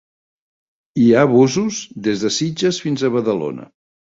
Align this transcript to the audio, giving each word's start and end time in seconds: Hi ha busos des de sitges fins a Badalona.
Hi 1.01 1.05
ha 1.17 1.25
busos 1.33 1.83
des 2.09 2.25
de 2.25 2.35
sitges 2.41 2.81
fins 2.87 3.07
a 3.07 3.13
Badalona. 3.19 3.71